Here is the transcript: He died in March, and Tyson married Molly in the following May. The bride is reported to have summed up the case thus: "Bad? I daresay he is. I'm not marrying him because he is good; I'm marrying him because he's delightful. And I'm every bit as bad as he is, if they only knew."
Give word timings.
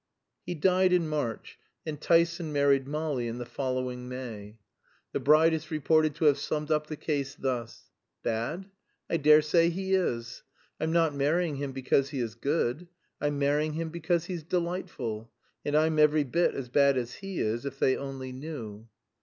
He 0.47 0.55
died 0.55 0.93
in 0.93 1.07
March, 1.07 1.59
and 1.85 2.01
Tyson 2.01 2.51
married 2.51 2.87
Molly 2.87 3.27
in 3.27 3.37
the 3.37 3.45
following 3.45 4.09
May. 4.09 4.57
The 5.11 5.19
bride 5.19 5.53
is 5.53 5.69
reported 5.69 6.15
to 6.15 6.25
have 6.25 6.39
summed 6.39 6.71
up 6.71 6.87
the 6.87 6.95
case 6.95 7.35
thus: 7.35 7.91
"Bad? 8.23 8.65
I 9.11 9.17
daresay 9.17 9.69
he 9.69 9.93
is. 9.93 10.41
I'm 10.79 10.91
not 10.91 11.13
marrying 11.13 11.57
him 11.57 11.71
because 11.71 12.09
he 12.09 12.19
is 12.19 12.33
good; 12.33 12.87
I'm 13.21 13.37
marrying 13.37 13.73
him 13.73 13.89
because 13.89 14.25
he's 14.25 14.41
delightful. 14.41 15.31
And 15.63 15.75
I'm 15.75 15.99
every 15.99 16.23
bit 16.23 16.55
as 16.55 16.67
bad 16.67 16.97
as 16.97 17.13
he 17.13 17.39
is, 17.39 17.63
if 17.63 17.77
they 17.77 17.95
only 17.95 18.31
knew." 18.31 18.87